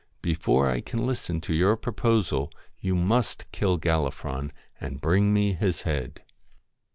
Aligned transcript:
Before 0.23 0.67
I 0.67 0.81
can 0.81 1.05
listen 1.05 1.41
to 1.41 1.53
your 1.53 1.77
pro 1.77 1.93
posal, 1.93 2.51
you 2.79 2.95
must 2.95 3.45
kill 3.51 3.77
Gallifron 3.77 4.49
and 4.79 4.99
bring 4.99 5.31
me 5.31 5.53
his 5.53 5.83
head. 5.83 6.23